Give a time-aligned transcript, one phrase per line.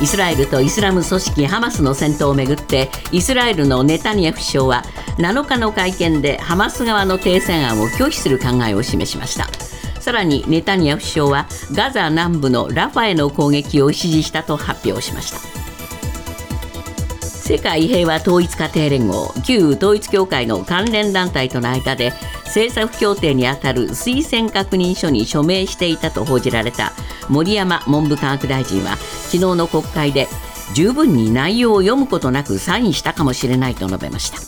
[0.00, 4.82] イスラエルとイスラム組織ハマスの戦闘をめぐってイスラエルのネタニヤフ首相は
[5.16, 9.48] 7日の会見でハマス側の停戦案を拒否する考えを示しました。
[10.00, 15.55] さらにネタニヤフ首相はガザ南部のラファへの攻撃を支持したと発表しました。
[17.46, 22.12] 世界平和統一家庭連合旧統一教会の関連団体との間で
[22.46, 26.90] 政策協定にあたる推薦確認書に署名していたと報じられた
[27.28, 30.26] 森山文部科学大臣は昨日の国会で
[30.74, 34.38] 十分に内容を読むことなくサインしたかもしれないと述べました。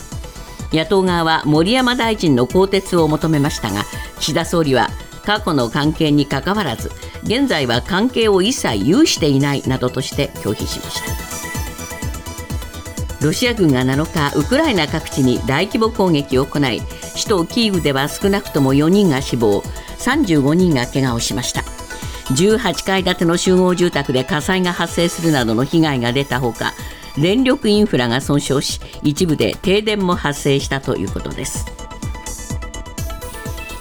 [0.76, 3.84] 野党側は森山大臣の更迭を求めましたが
[4.18, 4.88] 岸田総理は
[5.24, 6.90] 過去の関係にかかわらず
[7.22, 11.37] 現在は関係を一切有していないなどとして拒否しました。
[13.20, 16.80] ロシア軍が7日ウクライナ各地に大規模攻撃を行い
[17.12, 19.60] 首都キーウでは少なくとも4人が死亡
[19.98, 21.62] 35人が怪我をしました。
[22.34, 26.74] 18階建ての集合住宅で火災が発生するなどの被害が出たほか
[27.16, 31.66] 電力インフラが損傷し一部で停電も発生したということです。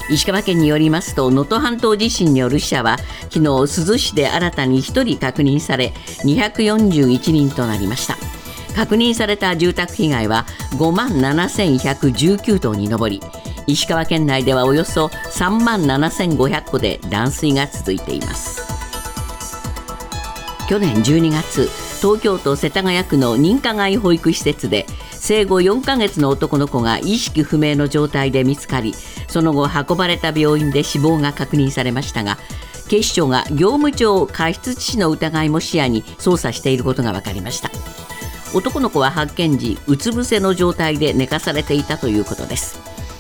[0.10, 5.94] 石川県によりますと能登半島地震による死者は昨日珠洲市で新たに1人確認され
[6.24, 8.18] 241人となりました。
[8.78, 13.22] 確認された住宅被害は5万7119棟に上り
[13.66, 18.68] 石川県内ではおよそ3万7500戸で断水が続いています。
[20.70, 21.70] 去年12月
[22.02, 28.94] 東京都世田谷区の認可外保育施設で生後4ヶ月の男の子が意識不明の状態で見つかり
[29.28, 32.38] その後運ばれた病院で死亡が確認されましたが
[32.90, 37.72] 警視庁が業務上過失致死の疑いも視野に捜査していることが分かりました。
[38.58, 42.80] 男の子は発見時うつ伏せの状態で寝かされていたということです。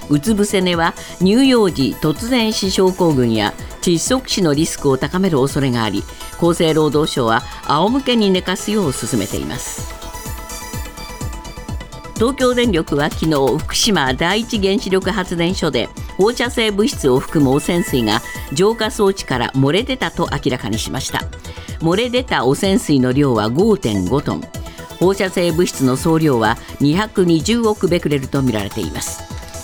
[0.10, 6.04] うつ伏せ寝は乳幼児突然死症候群や窒息死のリスクを高める恐れがあり
[6.38, 9.94] 厚生労働省は仰向けに寝かすよう勧めています。
[12.16, 18.24] 東京電力は昨日福島第一原子力発電所で放射性物質を含む汚染水が
[18.54, 21.20] 浄化装置から漏れ出たと明らかにしました。
[21.80, 24.57] 漏れ出た汚染水の量は5.5トン。
[25.00, 29.24] 放射性物質の総量は220億ベクレルとみられています。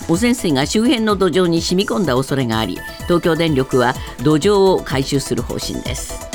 [0.09, 6.33] 汚染水が周辺の土壌に染み込んだ恐れがあり東京電力は土壌を回収する方針です。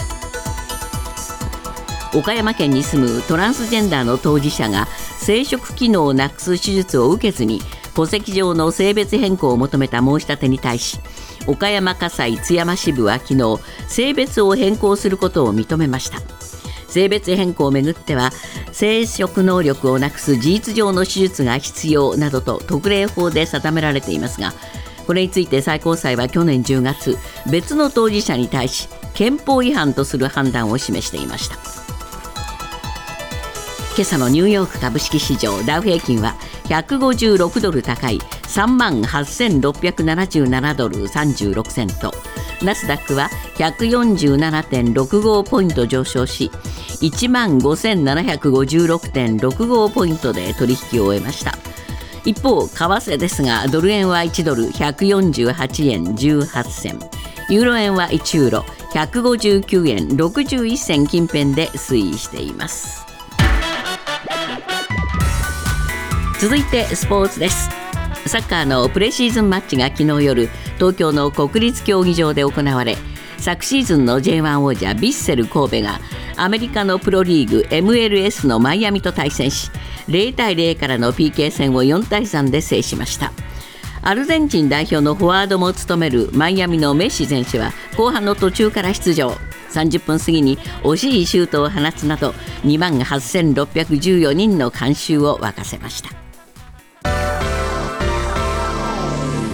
[2.14, 4.88] 岡山県に住むトランスジェンダーの当事者が
[5.18, 7.60] 生殖機能をなくす手術を受けずに
[7.94, 10.98] 戸籍上の性別変更を求めた申し立てに対し
[11.46, 16.47] 岡山火災津山支部は昨日性別を変更することを認めました。
[16.88, 18.30] 性別変更をめぐっては
[18.72, 24.52] 生殖能力をなくす事実上の手術が必要などと特例法で定められていますが
[25.06, 27.16] これについて最高裁は去年10月
[27.50, 31.87] 別の当事者に対し憲法違反とする判断を示していました。
[33.98, 36.36] 今朝のニューヨーク株式市場ダウ平均は
[36.66, 42.14] 156ドル高い3万8677ドル36セント。
[42.62, 46.52] ナスダックは147.65ポイント上昇し
[47.00, 51.58] 1万5756.65ポイントで取引を終えました。
[52.24, 57.00] 一方為替ですがドル円は1ドル148円18銭。
[57.50, 58.60] ユーロ円は1ユーロ
[58.92, 63.07] 159円61銭近辺で推移しています。
[66.40, 67.68] 続いてスポーツです。
[68.26, 72.96] サッカーのプレシーズンマッチが昨日夜東京の国立競技場で行われ
[73.38, 75.98] 昨シーズンの J1 王者ヴィッセル神戸が
[76.36, 79.70] アメリカのプロリーグ MLS のマイアミと対戦し
[80.06, 83.32] 0対0からの PK 戦を4対3で制しました。
[84.02, 89.36] アルゼンチン代表のフォワードも務めるマイアミのメッシ選手は後半の途中から出場。
[89.70, 92.30] 30分過ぎに惜しいシュートを放つなど
[92.62, 96.27] 2万8614人の観衆を沸かせました。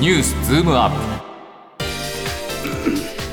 [0.00, 0.96] ニュースズームアップ。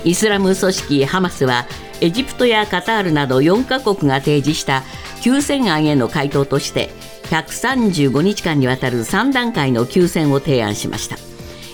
[0.07, 1.65] イスラム組織ハマスは
[2.01, 4.83] エジプトやカタールなど4カ国が提示した
[5.21, 6.91] 休戦案への回答として
[7.31, 11.17] 135日間にわたる3段階の休戦を提案しました。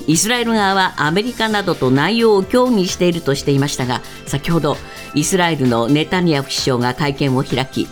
[0.07, 4.78] イスラエル側はアメリカなどと内容を協議しているとしていましたが先ほど
[5.16, 7.90] イスラエルのネタニヤフ首相が会見を開き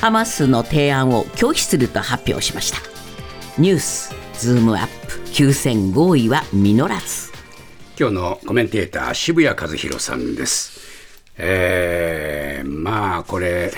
[0.00, 2.78] ハマスの提案を拒否すると発表しました。
[3.58, 4.19] ニュース。
[4.40, 7.30] ズームアップ休戦合意は実らず。
[7.98, 10.80] 今日のコメンテーター渋谷和弘さんです。
[11.36, 13.70] えー、まあこれ、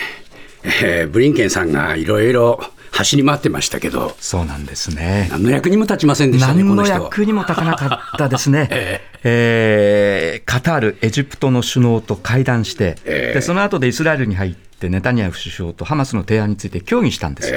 [0.63, 2.61] えー、ブリンケンさんがいろいろ
[2.93, 5.27] 走り回ってましたけど、そうなんですね。
[5.33, 8.69] 何の役にも立ちませんでしたね、何の役にも立たなかったですね。
[8.71, 17.51] えー、えー、カタール、エジプトの首脳と会談して、えー、でその後でイスラエルに入って、って、ネタニヤフ首相とハマスの提案について協議したんです、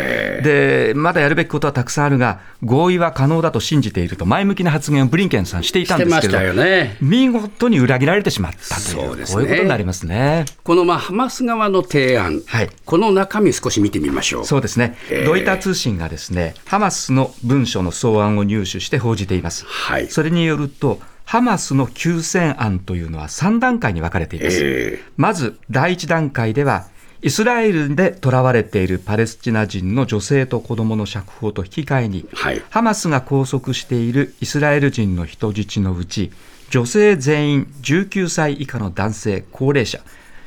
[0.43, 10.45] でまだやるべきことはたくさんあるが、合意は可能だと信じていると、前向きな発言をブリンケンさんしていたんですけど、ね見事に裏切られてしまったという、ねこういうことになりますね。
[10.63, 14.45] このまあハマス側の提案、はいこの中身少し見てみましょう。
[14.45, 19.65] そうですね、えーロイター通信がですねハマスの文書の草案を入手して報じています。
[19.65, 24.59] はいそれによると、ハマスの休戦案というのは3段階に分かれています。
[24.61, 26.85] えまず第1段階では、
[27.25, 36.31] イスラエルで囚われているパレスチナ人の女性と子供の釈放と引き換えに、はいハマスが拘束しているイスラエル人の人質のうち、
[36.69, 40.01] 女性全員19歳以下の男性、高齢者、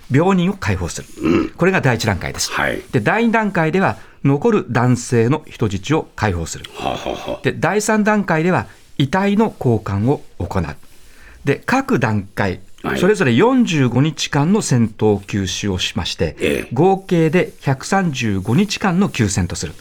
[0.08, 2.52] 病人を解放する、これが第1段階です。
[2.52, 6.70] はいで第2段階では、残る男性の人質を解放する。
[6.76, 10.64] はあはあはあで第3段階では遺体の交換を行う。
[11.44, 12.98] で各段階はい。
[12.98, 16.69] それぞれ45日間の戦闘休止をしまして、ええ。
[16.72, 19.75] 合計で135日間の休戦とする、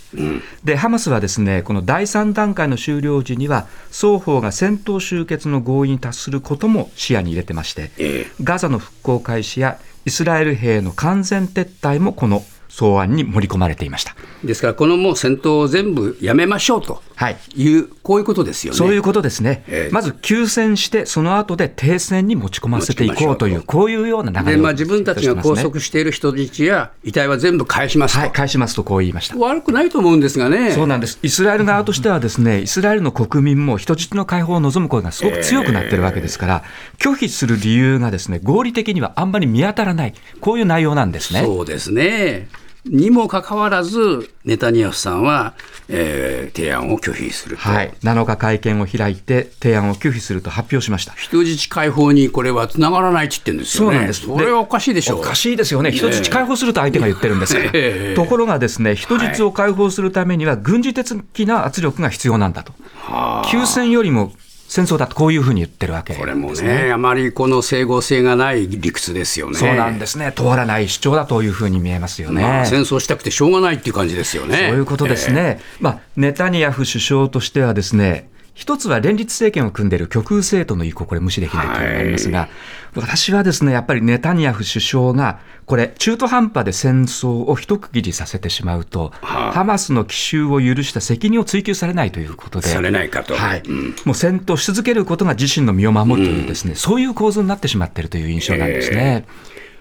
[0.64, 8.32] でハマスはですねこの第3段階の終了時には双方が戦闘終結の合意に達することも視野に入れてまして、ええ。
[8.44, 12.44] ガザの復興開始やイスラエル兵の完全撤退もこの
[12.78, 14.16] 草案に盛り込まれていました。
[14.44, 18.78] ですから、このもう戦闘を全部やめましょうとはいいう、こういうことですよね。
[18.78, 29.36] そういうことですね、ええまず休戦して、その後で停戦に持ち込ませていこうという、うとこういうような流れで、をまあ、自分たちが拘束している人質や遺体は全部返しますと、はい、返しますとこう言いました。
[29.38, 30.72] 悪くないと思うんですがね。
[30.72, 36.64] そうなんですイスラエル側としては、ですねイスラエルの国民も人質の解放を望む声がすごく強くなってるわけですから、
[37.00, 41.42] 拒否する理由がですね合理的にはあんまり見当たらない、こういう内容なんですね。
[41.44, 42.48] そうですね。
[42.90, 45.54] にもかかわらず、ネタニヤフさんは、
[45.90, 47.62] えー提案を拒否すると。
[47.62, 51.14] はい、7日会見を開いて、提案を拒否すると発表しました。
[51.14, 53.92] 人質解放にこれはつながらないって言ってるんですよね。
[53.92, 54.22] そうなんです。
[54.22, 55.20] それはおかしいでしょう。
[55.20, 57.72] おかしいですよね、人質解放すると相手が言ってるんですから、え
[58.14, 58.16] え。
[58.16, 63.50] ところがですね、人質を解放するためには、軍事的な圧力が必要なんだと、はあ。
[63.50, 64.32] 休戦よりも
[64.68, 69.58] 戦争だと、こういうふうに言ってるわけです、これもね、あまりこの整合性がない理屈ですよね。
[69.58, 72.42] そうなんですね、通らない主張だというふうに見えますよね。
[72.42, 74.58] まあ、戦争したくてしょうがないっていう感じですよね。
[74.58, 82.50] そういうことですね、まあ、ネタニヤフ首相としてはですね、一つは連立政権を組んでいる極右政党の意向、これ無視できないというのがありますが、
[82.96, 89.52] 私はですね、やっぱりネタニヤフ首相が、これ、中途半端で戦争を一区切りさせてしまうと、はあ。
[89.52, 93.36] ハマスの奇襲を許した責任を追及されないということで、されないかと。
[93.36, 93.62] はい。
[93.64, 93.96] うん。
[94.06, 99.26] もう戦闘し続けることが自身の身を守るというですね、そういう構図になってしまっているという印象なんですね。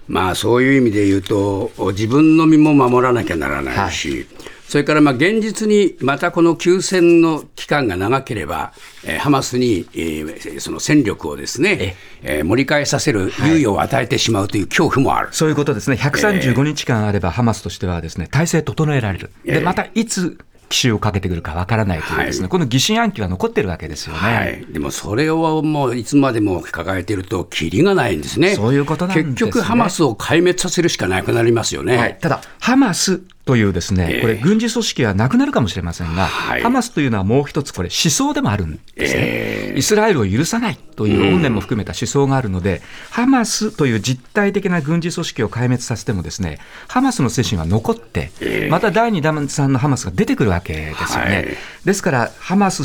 [0.07, 4.27] まあそういう意味で言うと、自分の身も守らなきゃならないし、
[4.67, 8.73] それからまあ現実にまたこの休戦の期間が長ければ、
[9.05, 15.29] えーハマスに、えーその戦力をですね、えー盛り返させる猶予を与えてしまうという恐怖もある。
[15.31, 20.37] そういうことですね、135日間あれば、ハマスとしてはですね体制整えられる、でまたいつ
[20.69, 22.49] 奇襲をかけてくるかわからないというですね、はい。
[22.49, 24.19] この疑心暗鬼は残ってるわけですよね。
[24.19, 28.55] はい、でもそれをもういつまでも抱えていると、きりがないんですね。
[28.55, 29.33] そういうことなんですね。
[29.33, 31.97] 結局、ハマスを壊滅させるしかなくなりますよね。
[31.97, 34.21] はい、ただ、ハマスというですね、ええ。
[34.21, 36.61] これ、軍事組織はなくなるかもしれませんが、はい。
[36.61, 48.31] ハマスというのはもう一つ、これ、思想でもあるんですね、えイスラエルを許さないという怨念も含めた思想があるので、ハマスという実体的な軍事組織を壊滅させても、ですねハマスの精神は残って、
[48.69, 51.35] また第2弾のハマスが出てくるわけですよね。
[51.35, 51.47] はい。
[51.85, 52.81] ですから、ハマス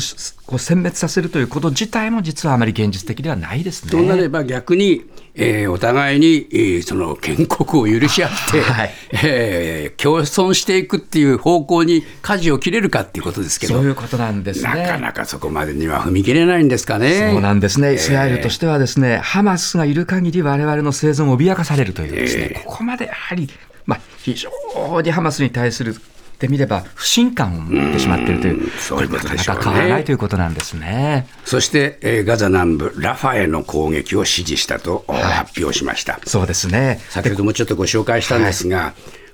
[0.47, 3.91] を殲滅させるということ自体も、実はあまり現実的ではないですね。
[3.91, 5.03] となれば逆に、
[5.35, 8.93] えーお互いに、えーその建国を許し合って、はい。
[9.23, 14.69] えー共存していくっていう方向に舵を切れるかっていうことですけど、そういうことなんですね。
[14.69, 17.31] なかなかそこまでには踏み切れないんですかね。
[17.31, 23.49] そうなんですね、イスラエルとしてはですね、ハマスがいる限り我々の生存を脅かされるというですね、ここまでやはり、
[23.85, 31.27] まあ、非常にハマスに対するってみれば不信感を持ってしまっているという、そういうことでしょうねなかなか変わらないということなんですね。
[31.45, 36.19] そして、えーガザ南部ラファへの攻撃を指示したと、発表しました。
[36.25, 36.99] そうですね。
[37.09, 38.93] 先ほどもちょっとご紹介したんですが、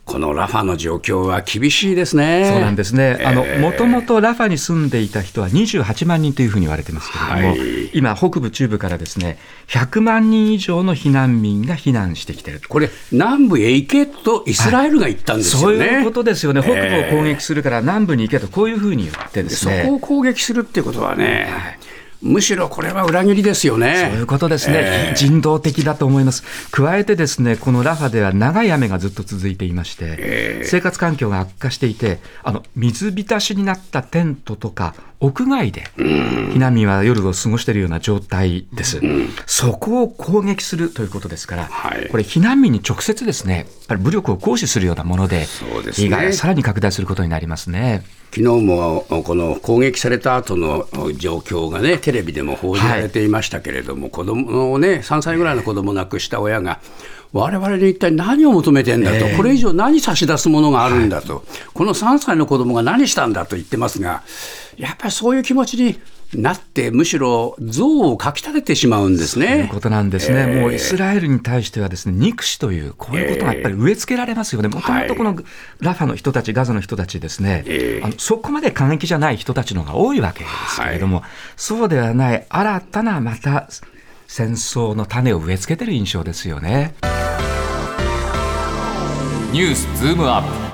[0.09, 2.49] このラファの状況は厳しいですね。
[2.51, 3.21] そうなんですね。
[3.23, 9.37] あの、えーもともとラファに住んでいた人は28万人というふうに言われてますけれども、はい今、北部、中部からですね、
[9.67, 12.61] 100万人以上の避難民が避難してきている。
[12.67, 15.77] これ、南部へ行けとイスラエルが言ったんですよね。
[15.77, 16.61] そういうことですよね。
[16.61, 19.83] 北部をえー攻撃するから南部に行けと、こういうふうに言ってですね。
[19.83, 21.77] そこを攻撃するっていうことはね、
[22.21, 24.09] むしろこれは裏切りですよね。
[24.11, 26.43] そういうことですね、非人道的だと思います。
[26.71, 39.01] 加えてですね、このラファでは長い雨がずっと続いていまして、生活環境が悪化していて、あの水浸しになったテントとか、屋外で避難民は夜を過ごしているような状態です。
[39.45, 48.03] そこを攻撃するということですから、はいこれ、避難民に直接ですね、やっぱり武力を行使するようなもので、ですね被害がさらに拡大することになりますね。
[48.31, 56.79] 昨日もこの攻撃された後の状況がね、テレビでも報じられていましたけれども、子供をね、3歳ぐらいの子供を亡くした親が、
[57.33, 61.43] 我々に一体何を求めてんだと、これ以上何差し出すものがあるんだと、
[61.73, 64.23] この3歳の子供が何したんだと言ってますが、
[64.77, 65.99] やっぱりそういう気持ちに
[66.35, 69.69] なって、むしろ像をかき立ててしまうんですというね。
[69.71, 75.35] ことなんですね、えーもうイスラエルに対してはですね憎しという、こういうことがやっぱり植え付けられますよね、もともとこの
[75.79, 81.23] ラファの人たち、ガザの人たちですね、えーあのそこまで過激じゃない人たちの方が多いわけですけれども、
[81.55, 83.67] そうではない、新たなまた
[84.27, 86.93] 戦争の種を植え付けてる印象ですよね。
[89.51, 90.68] ニュースズームアップ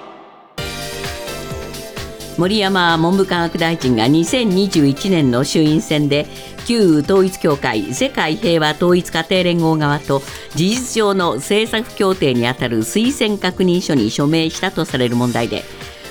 [2.37, 6.27] 森山文部科学大臣が2021年の衆院選で
[6.65, 10.21] 旧統一教会世界平和統一家庭連合側と
[10.53, 15.63] 事実上の政策協定にあたる推薦確認書に署名したとされる問題で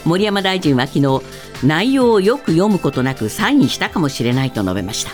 [0.05, 1.21] 森山大臣は昨日
[1.63, 5.13] 内容をよく読むことなくサインしたかもしれないと述べました。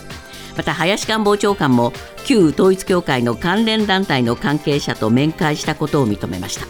[0.56, 1.92] また林官房長官も
[2.26, 6.66] 旧統一教会の関連団体の関係者と面会したことを認めました。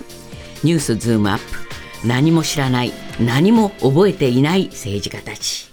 [0.62, 2.06] ニュースズームアップ。
[2.06, 2.92] 何も知らない。
[3.20, 5.70] 何も覚えていない政治家たち。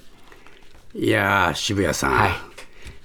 [0.93, 2.29] いやー、渋谷さん。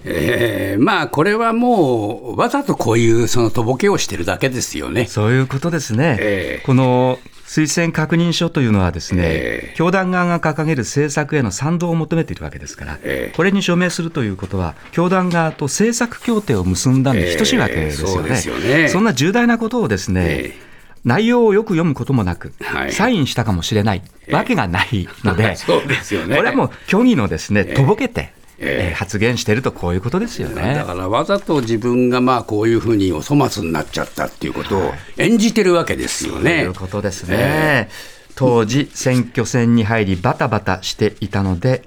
[0.05, 5.05] えーまあこれはもうわざとこういうそのとぼけをしてるだけですよね。
[5.05, 6.65] そういうことですね、ええ。
[6.65, 9.73] この推薦確認書というのはですね、ええ。
[9.77, 13.33] 教団側が掲げる政策への賛同を求めているわけですから、ええ。
[13.33, 18.13] これに署名するということは、教団側と政策協定を結んだのに等しいわけですよね。
[18.13, 18.87] ええそうですよね。
[18.89, 20.72] そんな重大なことをですね、ええ
[21.03, 22.91] 内容をよく読むこともなく、はい。
[22.91, 26.35] サインしたかもしれないわけがないので、 そうですよね。
[26.37, 28.87] これはもう虚偽のですね、とぼけて、ええ。
[28.91, 30.75] えー発言しているとこういうことですよね。
[30.75, 30.85] だ。
[30.85, 36.61] からわざと自分がまあこういうふうにお粗末になっちゃったっていうことを演じてるわけですよとね。
[36.61, 37.89] いうことですね。
[38.35, 41.83] 当時、選挙戦に入り、バタバタしていたので、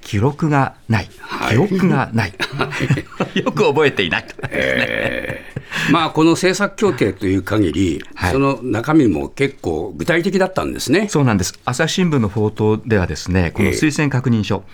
[0.00, 1.50] 記録がない、はい。
[1.52, 2.32] 記憶がない、
[3.34, 4.26] よく覚えていない。
[5.92, 8.32] まあこの政策協定という限り、はい。
[8.32, 11.08] その中身も結構具体的だったんですね。
[11.08, 11.58] そうなんです。
[11.64, 14.64] 朝日新聞の報道ではですね、この推薦確認書、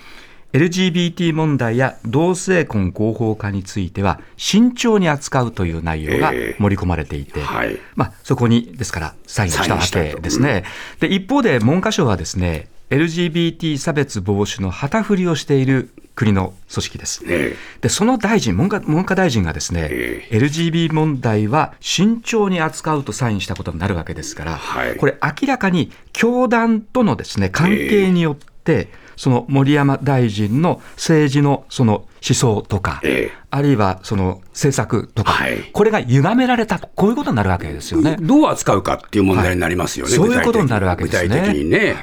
[0.53, 7.79] LGBT 問題や同性婚合法化については慎重に扱うという内容がええ盛り込まれていて、はい。
[7.95, 10.65] まあ、そこにですからサインをしたわけですね。
[11.01, 17.25] で一方で文科省はですね LGBT 差別防止の旗振りをしている国の組織です。
[17.29, 24.97] えでその大臣文科、文科大臣がですね、え LGB 問題は慎重に扱うとサインしたことになるわけですから、はい。
[24.97, 33.47] これ、明らかに教団とのですね関係によって、その森山大臣の政治のその思想とか、ええ。
[33.51, 35.71] あるいはその政策とか、はい。
[35.73, 38.17] これが歪められたと、こういうことになるわけですよね。
[38.21, 41.29] どう扱うかっていう問題になりますよね、そういうことになるわけですね。
[41.29, 41.97] 具体的にね。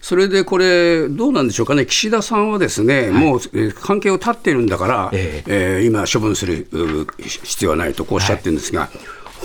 [0.00, 5.78] それでこれ、どうなんでしょうかね、岸田さんはですね、もうえー関係を断っているんだから、ええ。
[5.82, 8.88] ー今、処分するう必要はないとこうおっしゃってるんですが、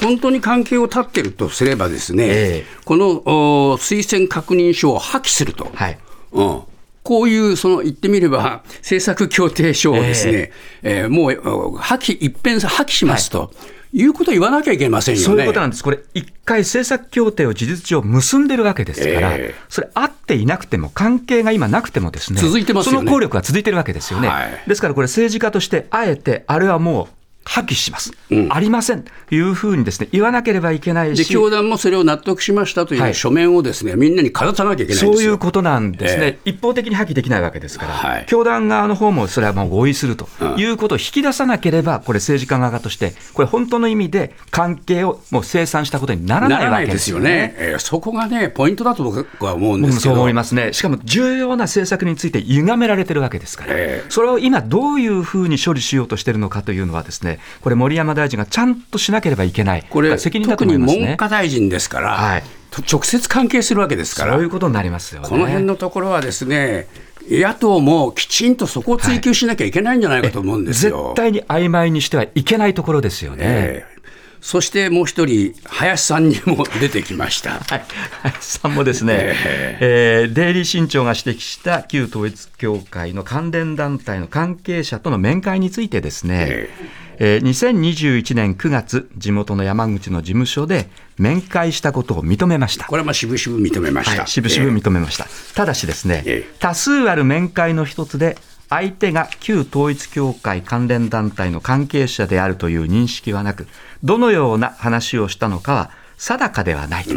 [0.02, 5.70] 本当に関係を断っているとすればですね、えこのお推薦確認書を破棄すると。
[5.74, 6.00] はい。
[6.32, 6.62] うん
[7.04, 10.52] こういう、その言ってみれば、政策協定書をですね、
[10.84, 11.42] えーもう
[11.74, 13.52] お破棄、一変破棄しますと、
[13.94, 15.26] い、うことを言わなきゃいけませんよね。
[15.26, 15.84] そういうことなんです。
[15.84, 24.28] これ、一回政策協定を事実上結んでるわけですから、ええそれ、あっていなくても、関係が今なくてもですね、続いてますよねその効力が続いてるわけですよね。
[24.28, 27.21] はいですから、これ、政治家として、あえて、あれはもう、
[27.52, 28.14] 破棄します、
[28.50, 29.04] ありません。
[29.04, 33.12] というふうにですね言わなければいけないでし、教団もそれを納得しましたといはい。
[33.12, 35.02] う書面をですね、みんなにかざさなきゃいけない。
[35.02, 38.26] そういうことなんですね、え一方的に破棄できないわけですから、はい。
[38.26, 47.54] 教団側の方もそれはもう合意するということを引き出さなければ、これ、政治家側として、これ、本当の意味で関係をもう清算したことにならなないわらないですよね。
[47.58, 50.14] えーそこがね、ポイントだと僕は思うんですけど。
[50.14, 54.06] 思いますね、しかも重要な政策について歪められてるわけですから、ええ。
[54.08, 61.08] それを今、どういうふうに処理しようとしてるのかというのは、ですねこれ、森山大臣がちゃんとしなければいけない、これ、責任だと特に思いますね。
[61.08, 65.28] 文科大臣ですから、はいと直接関係するわけですからそういう、ことになりますよね。
[65.28, 66.88] この辺のところはですね、
[67.30, 71.14] 野党もきちんとそこを追及しなきゃいけないんじゃないかと思うんです絶よ。
[71.16, 73.38] 対に曖昧にしてはいけないところですよね。
[73.42, 74.02] ええ
[74.42, 77.60] そしてもう一人、林さんにも出てきました。
[77.70, 77.84] はい、
[78.24, 79.36] 林さんもですね、
[79.80, 92.88] えーデイリー新潮が指摘した旧統一教会の関連団体の関係者との面会についてですね、えー2021年9月、地元の山口の事務所で面会したことを認めました。
[92.88, 94.22] これはまあ渋々認めました。
[94.22, 95.28] はい、渋々認めました。
[95.54, 98.38] ただしですねええ、多数ある面会の一つで、
[98.70, 103.68] 相手が旧統一教会関連団体の関係者であるという認識はなく、
[104.04, 107.16] どのような話をしたのかは定かではないと。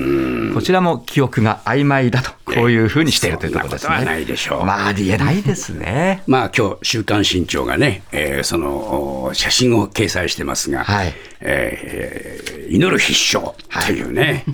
[0.55, 4.03] こちらも記憶が曖昧だと、こういうふうにしているというところですね。
[4.03, 6.23] ないでしょうまあ、ありえないですね。
[6.27, 13.55] まあ今日週刊新潮がね、えーそのお写真を掲載してますが、はいえー祈る必勝
[13.87, 14.45] というね、ね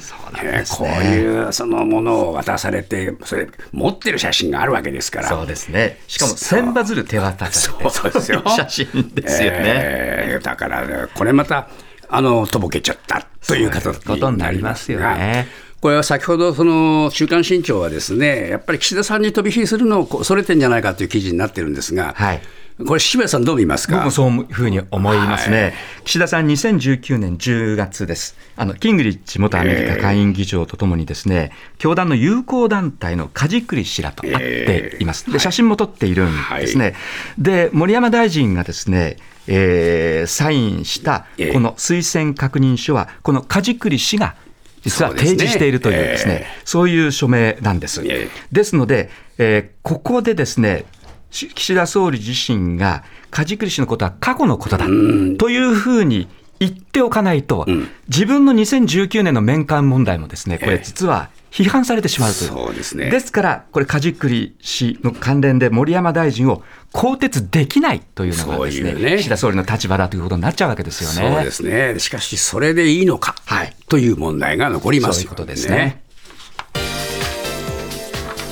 [0.42, 5.28] えーこういうそのものを渡されて、それ持ってる写真があるわけですから。
[5.28, 6.00] そうですね。
[6.08, 9.56] しかも、千羽鶴手渡されて、そうですよ写真ですよね。
[9.64, 11.68] えーだから、ね、これまた、
[12.08, 15.48] あの、とぼけちゃったということになりますよね。
[15.80, 22.42] これは先ほど、その、週刊新潮はですね、やっぱり岸田さんに飛び火するのを恐れてんじゃないかという記事になってるんですが、はい。
[22.86, 23.96] これ、渋谷さんどう見ますか？
[23.96, 25.72] 僕もそういうふうに思いますね、はい。
[26.04, 36.94] 岸田さん、2019年10月です、あのキングリッチ元アメリカ下院議長とともに、ですね教団の友好団体の梶栗氏らと会っています、で写真も撮っているんですね、
[37.38, 41.52] で森山大臣がですね、えーサインしたええ。
[41.52, 44.34] この推薦確認書は、この梶栗氏が
[44.82, 48.02] 実は提示しているというですね、えそういう署名なんです。
[48.04, 48.28] ええ。
[48.52, 50.84] ですので、えーここでですね、
[51.30, 56.28] し岸田総理自身が、梶栗氏のことは過去のことだというふうに
[56.58, 57.66] 言っておかないと、
[58.08, 62.50] 自分の2019年の面会問題もですね、これ実は批判されてしまうという。
[62.50, 71.34] そうですねですから、これ、梶栗氏の関連で森山大臣を更迭できないというのがですね、ね岸田総理の立場だということになっちゃうわけですよね。
[71.34, 71.98] そうですね。
[71.98, 76.02] しかし、それでいいのか、はいという問題が残りますよそういうことですね。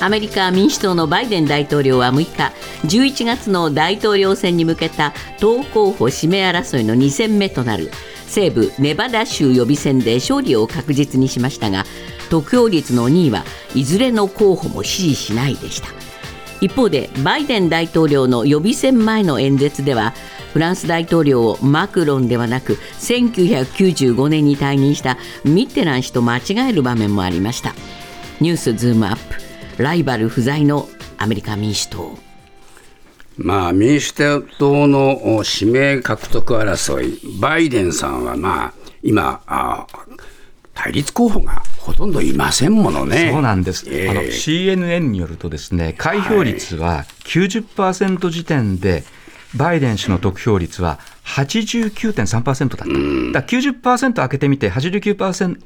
[0.00, 2.52] アメリカ民主党のバイデン大統領は6日
[2.86, 7.90] 11月の大統領選に向けた党候補指名争いの2戦目となる
[8.26, 11.84] 西部ネバダ州予備選で勝利を確実にしましたが
[12.28, 13.44] 得票率の2位は
[13.74, 15.88] いずれの候補も支持しないでした。
[16.60, 20.12] 一方でバイデン大統領の予備選前の演説では
[20.52, 27.74] フランス大統領をマクロンではなく1995年に退任したミッテラン氏と間違える場面もありました。
[28.40, 29.16] ニュースズームアッ
[29.76, 30.88] プライバル不在の
[31.18, 32.18] アメリカ民主党。
[33.36, 34.12] まあ、民主
[34.58, 39.86] 党の指名獲得争い、バイデンさんはまあ、今、あ
[40.74, 43.30] 対立候補がほとんどいませんものね。
[43.32, 44.10] そうなんです、ええ。
[44.10, 49.04] あの CNN によるとですね開票率は90%時点で、
[49.56, 55.56] バイデン氏の得票率は89.3%だった、だから90%開けてみて89%、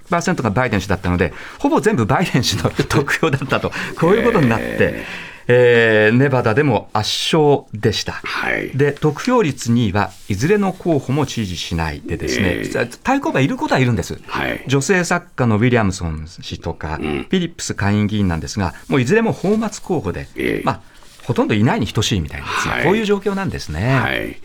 [0.00, 5.04] 9%がバイデン氏だったので、ほぼ全部バイデン氏の 得票だったと、こういうことになって、
[5.48, 8.12] えーネバダでも圧勝でした。
[8.12, 8.70] はい。
[8.76, 14.64] で得票率2位はいずれの候補も支持しないでですね、ええ対抗馬いることはいるんです、はい。
[14.66, 20.80] 女性作家のウィリアムソン氏とか、フィリップス下院議員なんですが、もういずれも泡沫候補で、ええまあ、
[21.24, 22.84] ほとんどいないに等しいみたいなんですね、はい。
[22.84, 23.94] こういう状況なんですね。
[23.94, 24.36] はい。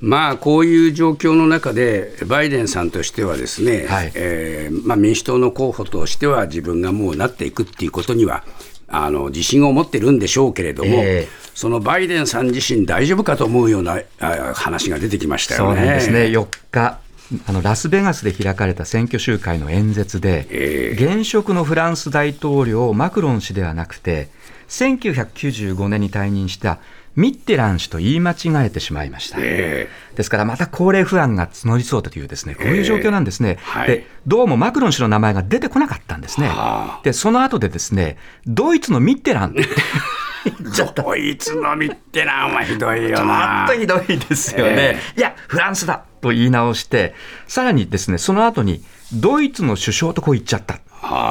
[0.00, 4.10] まあ、こういう状況の中で、バイデンさんとしてはですね、はい。
[4.14, 8.44] えーまあ、民主党の候補としては、自分がもうなっていくっていうことには、
[8.92, 11.28] あの自信を持ってるんでしょうけれども、ええ。
[11.54, 15.86] そのバイデンさん自身、大丈夫かと思うようなあ話が出てきましたそうよね。
[15.86, 16.98] なんですね、4日、
[17.46, 21.04] あのラスベガスで開かれた選挙集会の演説で、ええ。
[21.04, 24.28] 現職のフランス大統領、マクロン氏ではなくて、
[24.68, 26.78] 1995年に退任した
[27.14, 29.36] ミッテラン氏と言い間違えてしまいました。
[29.40, 33.58] えですから、また高齢不安が募りそうだというですね、こういう状況なんですね。
[33.62, 37.00] はいで、どうもマクロン氏の名前が出てこなかったんですねはあ。
[37.02, 43.74] で、その後でですね、ドイツのミッテラン、ー、 ドイツのミッテランはひどいよちょなっと。
[43.74, 44.72] ひどいですよね。
[45.16, 47.14] えいや、フランスだと言い直して、
[47.46, 50.78] さらにですね、その後に、ドイツの首相とこう言っちゃったっ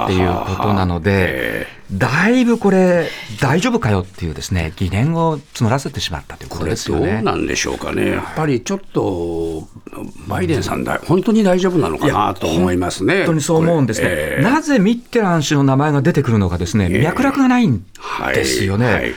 [0.08, 3.10] ていうことなので、だいぶこれ、
[3.42, 7.22] 大丈夫かよっていうですね、疑念を募らせてしまったというこことれどうですよね。
[7.22, 9.68] なんでしょうかね、やっぱりちょっと、
[10.28, 13.18] バイデンさんだ、本当に大丈夫なのかなと思いますね。
[13.18, 14.44] 本当にそう思うんですね、これええ。
[14.44, 17.86] なぜミッテラン氏の名前が出てくるのかですね、脈絡がないん
[18.34, 18.86] ですよね。
[18.86, 18.94] はい。
[18.96, 19.14] はい。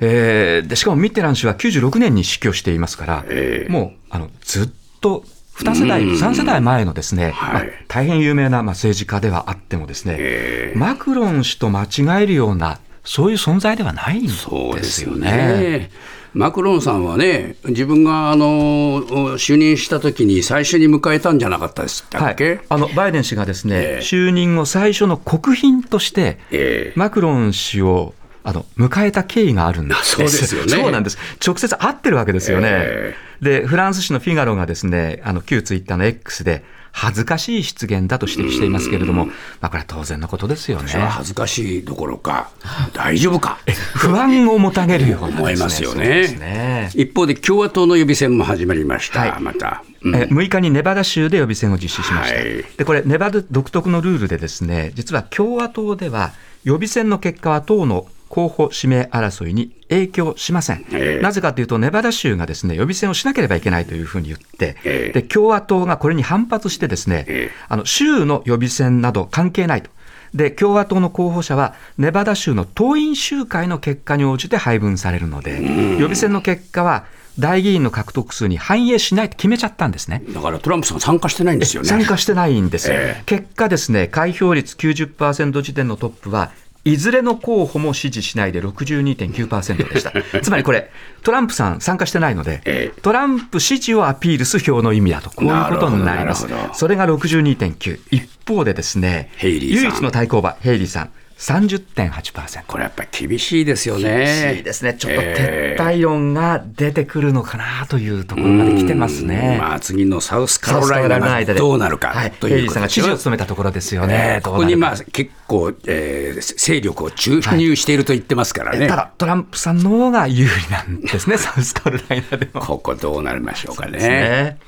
[0.00, 3.72] えーでしかもミッテラン氏は96年に死去していますから、ええ。
[3.72, 4.68] もうあのずっ
[5.00, 5.24] と
[5.58, 7.54] 2世代、3世代前のですね、はい。
[7.54, 15.30] まあ大変有名なまあ政治家ではあってもですね、えマクロン氏と間違えるような、そういう存在ではないんですそうですよよね。
[15.30, 15.90] ね。
[16.34, 19.02] マクロンさんはね、自分があの
[19.38, 22.36] 就任した時に最初に迎えたんじゃなかったですはい、
[22.68, 24.04] あのバイデン氏がですね、ええ。
[24.04, 26.98] 就任後最初の国賓として、ええ。
[26.98, 28.14] マクロン氏を
[28.48, 30.12] あの迎えた経緯があるんです。
[30.12, 31.18] そうですよね そうなんです。
[31.46, 32.68] 直接会ってるわけですよね。
[32.70, 42.48] えで、フランス紙のフィガロがですね、あの旧ツイッターの X で恥ずかしい失言だと指摘していますけれども、まあこれは当然のことですよね恥ずかしいどころか、
[42.94, 43.58] 大丈夫か？
[43.94, 46.90] 不安をもたげるようなね、 思いますよねね。
[46.94, 49.82] 一方で共和党の予備選も始まりました、はいまた。
[50.02, 56.32] うんえ6日にネバダ州で予備選を実施しました、はいでこれ、ネバダ独特のルールで、ですね実は共和党では、
[56.64, 61.22] 予備選の結果は党の候補指名争いに影響しません、ええ。
[61.22, 65.12] なぜかというと、ネバダ州がですね予備選をしなければいけないというふうに言って、ええ。
[65.12, 67.54] で共和党がこれに反発して、ですね、ええ。
[67.68, 69.90] あの州の予備選など関係ないと。
[70.34, 77.06] で共和党の候補者はネバダ州の党員集会の結果に応じて配分されるので、予備選の結果は
[77.38, 80.22] 大議員の獲得数に反映しないと決めちゃったんですね。
[80.34, 81.88] だからトランプさん参加してないんですよね。
[81.88, 83.22] 参加してないんですよ、ええ。
[83.26, 86.50] 結果ですね、開票率90%時点のトップは、
[86.92, 90.12] いずれの候補も支持しないで62.9%でした。
[90.40, 90.90] つまりこれ、
[91.22, 93.00] トランプさん参加してないので、ええ。
[93.02, 96.46] トランプ支持をアピールす票の意味だと、こういうことになります。
[96.72, 98.00] それが62.9。
[98.10, 102.64] 一方でですね、唯一の対抗馬、ヘイリーさん、30.8%。
[102.66, 104.42] これやっぱり厳しいですよね。
[104.42, 104.94] 厳しいですね。
[104.94, 109.56] ちょっとえ撤退論が出てくるのかなというところまで来てますね。
[109.60, 114.40] まあ次のサウスカロライナがどうなるかはい、とヘイリーさんが知事を務めたところですよね。
[114.42, 118.86] ここにまあ結構、えー勢力を注入していると言ってますからね。
[118.86, 122.60] かただ、トランプさんの方が有利なんですね、 サウスカロライナでも。
[122.60, 123.98] ここどうなりましょうかね。
[123.98, 124.58] ね